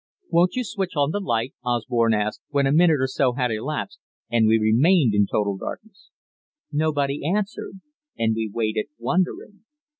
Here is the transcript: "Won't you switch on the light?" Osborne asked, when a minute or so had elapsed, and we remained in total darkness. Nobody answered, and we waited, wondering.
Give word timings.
"Won't 0.31 0.55
you 0.55 0.63
switch 0.63 0.93
on 0.95 1.11
the 1.11 1.19
light?" 1.19 1.53
Osborne 1.63 2.15
asked, 2.15 2.41
when 2.49 2.65
a 2.65 2.71
minute 2.71 2.97
or 2.99 3.05
so 3.05 3.33
had 3.33 3.51
elapsed, 3.51 3.99
and 4.31 4.47
we 4.47 4.57
remained 4.57 5.13
in 5.13 5.27
total 5.27 5.57
darkness. 5.57 6.09
Nobody 6.71 7.21
answered, 7.23 7.81
and 8.17 8.33
we 8.33 8.49
waited, 8.51 8.87
wondering. 8.97 9.63